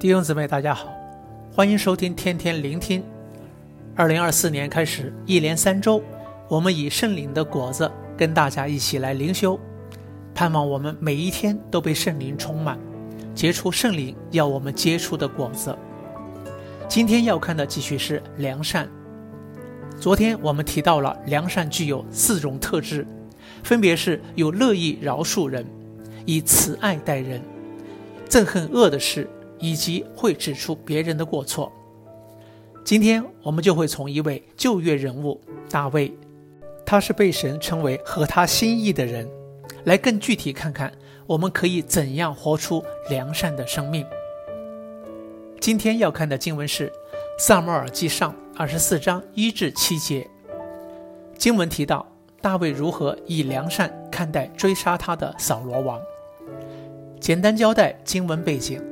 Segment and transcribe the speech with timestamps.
[0.00, 0.94] 弟兄姊妹，大家好，
[1.52, 3.02] 欢迎收听天天聆听。
[3.96, 6.00] 二零二四年开始，一连三周，
[6.48, 9.58] 我们以圣灵的果子跟大家一起来灵修，
[10.32, 12.78] 盼望我们每一天都被圣灵充满，
[13.34, 15.76] 结出圣灵要我们结出的果子。
[16.88, 18.88] 今天要看的继续是良善。
[19.98, 23.04] 昨天我们提到了良善具有四种特质，
[23.64, 25.66] 分别是有乐意饶恕人，
[26.24, 27.42] 以慈爱待人，
[28.28, 29.28] 憎恨恶的事。
[29.58, 31.72] 以及会指出别人的过错。
[32.84, 36.12] 今天我们就会从一位旧约人物大卫，
[36.86, 39.28] 他是被神称为合他心意的人，
[39.84, 40.90] 来更具体看看
[41.26, 44.06] 我们可以怎样活出良善的生命。
[45.60, 46.88] 今天要看的经文是
[47.38, 50.26] 《撒母耳记上》二十四章一至七节。
[51.36, 52.06] 经文提到
[52.40, 56.00] 大卫如何以良善看待追杀他的扫罗王。
[57.20, 58.82] 简单交代经文背景。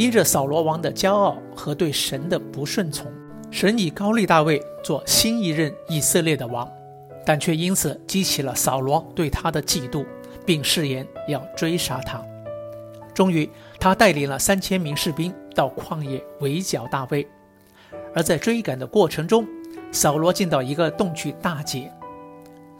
[0.00, 3.12] 因着扫罗王的骄傲和对神的不顺从，
[3.50, 6.66] 神以高利大卫做新一任以色列的王，
[7.22, 10.06] 但却因此激起了扫罗对他的嫉妒，
[10.46, 12.18] 并誓言要追杀他。
[13.12, 13.46] 终于，
[13.78, 17.28] 他带领了三千名士兵到旷野围剿大卫，
[18.14, 19.46] 而在追赶的过程中，
[19.92, 21.92] 扫罗进到一个洞去大解，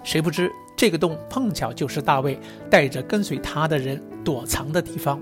[0.03, 5.21] 谁不知这个洞碰巧就是大卫带着跟随他的人躲藏的地方。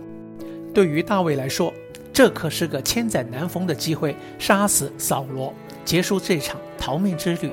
[0.72, 1.72] 对于大卫来说，
[2.18, 7.52] 这可是个千载难逢的机会，杀死扫罗，结束这场逃命之旅。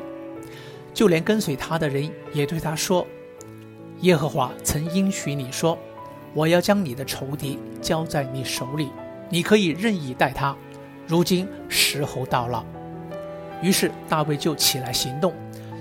[0.91, 3.05] 就连跟随他的人也对他说
[4.02, 5.77] ：“耶和华曾应许你说，
[6.33, 8.89] 我要将你的仇敌交在你手里，
[9.30, 10.55] 你可以任意待他。
[11.05, 12.66] 如今时候到了。”
[13.61, 15.31] 于是大卫就起来行动，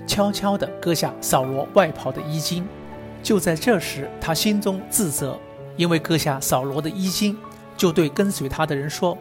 [0.05, 2.63] 悄悄地割下扫罗外袍的衣襟。
[3.23, 5.39] 就在这时，他心中自责，
[5.75, 7.35] 因为割下扫罗的衣襟。
[7.77, 9.17] 就对跟随他的人说：“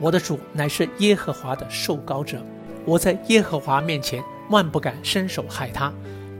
[0.00, 2.42] 我的主乃是耶和华的受膏者，
[2.84, 5.92] 我在耶和华面前万不敢伸手害他，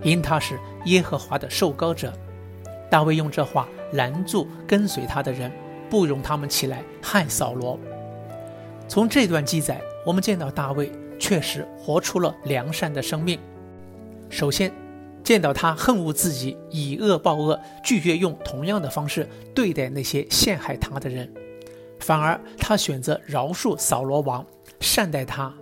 [0.02, 2.12] 因他是耶和华的受膏者。”
[2.88, 5.50] 大卫用这话拦住跟随他的人，
[5.90, 7.78] 不容他们起来害扫罗。
[8.88, 13.38] 从这段记载，我们见到大卫确实活出了良善的生命。
[14.30, 14.72] 首先，
[15.26, 21.28] 见到他恨恶自己，以恶报恶，拒绝用同样的方式对待那些陷害他的人，
[21.98, 24.46] 反而他选择饶恕扫罗王，
[24.78, 25.52] 善待他。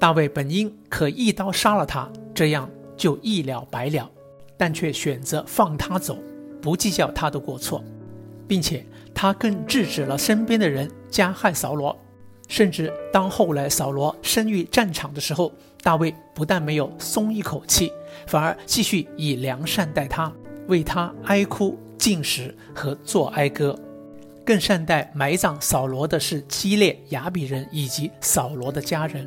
[0.00, 2.66] 大卫本应可一刀杀了他，这样
[2.96, 4.10] 就一了百了，
[4.56, 6.16] 但却选择放他走，
[6.62, 7.84] 不计较他的过错，
[8.48, 11.94] 并且他更制止了身边的人加害扫罗。
[12.52, 15.50] 甚至当后来扫罗身遇战场的时候，
[15.82, 17.90] 大卫不但没有松一口气，
[18.26, 20.30] 反而继续以良善待他，
[20.68, 23.74] 为他哀哭、进食和作哀歌，
[24.44, 29.26] 更善待埋葬扫罗的是基列雅比人以及扫罗的家人。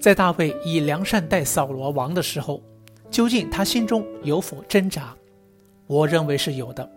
[0.00, 2.62] 在大卫以良善待扫罗王的时候，
[3.10, 5.12] 究竟他心中有否挣扎？
[5.88, 6.88] 我认为是有的，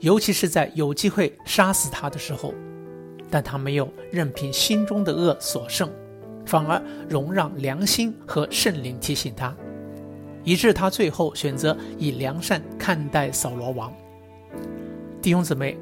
[0.00, 2.52] 尤其是在有机会杀死他的时候。
[3.30, 5.90] 但他没有任凭心中的恶所胜，
[6.44, 9.54] 反而容让良心和圣灵提醒他，
[10.44, 13.92] 以致他最后选择以良善看待扫罗王。
[15.20, 15.76] 弟兄姊妹，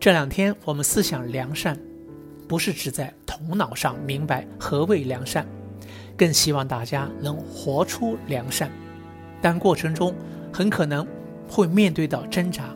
[0.00, 1.78] 这两天我们思想良善，
[2.48, 5.46] 不是只在头脑上明白何谓良善，
[6.16, 8.70] 更希望大家能活出良善，
[9.42, 10.14] 但过程中
[10.50, 11.06] 很可能
[11.46, 12.74] 会面对到挣扎，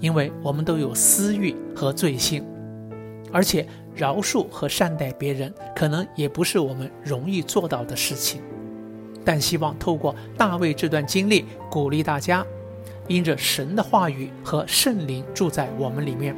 [0.00, 2.44] 因为我们都有私欲和罪性。
[3.32, 8.40] 而且饶恕和善待别人，可能也不是我们容易做到的事情。
[9.24, 12.44] 但希望透过大卫这段经历，鼓励大家，
[13.08, 16.36] 因着神的话语和圣灵住在我们里面，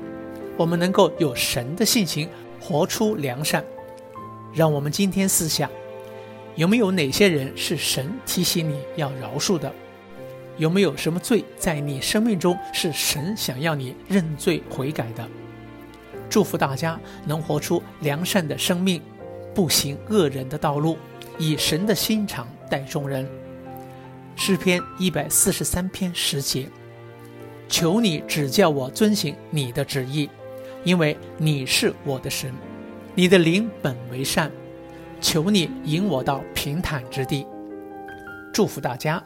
[0.56, 2.28] 我们能够有神的性情，
[2.60, 3.64] 活出良善。
[4.52, 5.68] 让我们今天思想，
[6.54, 9.72] 有没有哪些人是神提醒你要饶恕的？
[10.56, 15.26] 有没有什么罪在你生命中是神想要你认罪悔改的？
[16.34, 19.00] 祝福大家能活出良善的生命，
[19.54, 20.98] 不行恶人的道路，
[21.38, 23.24] 以神的心肠待众人。
[24.34, 26.68] 诗篇一百四十三篇十节，
[27.68, 30.28] 求你指教我遵行你的旨意，
[30.82, 32.52] 因为你是我的神，
[33.14, 34.50] 你的灵本为善，
[35.20, 37.46] 求你引我到平坦之地。
[38.52, 39.22] 祝福大家。